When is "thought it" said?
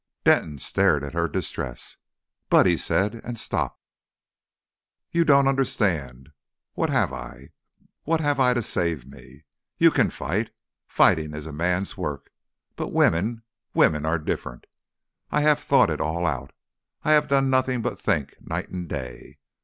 15.59-16.01